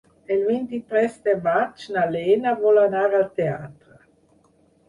El 0.35 0.39
vint-i-tres 0.45 1.17
de 1.29 1.35
maig 1.43 1.85
na 1.97 2.05
Lena 2.15 2.57
vol 2.65 2.81
anar 2.87 3.05
al 3.21 3.29
teatre. 3.43 4.01